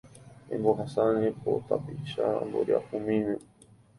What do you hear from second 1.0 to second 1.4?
nde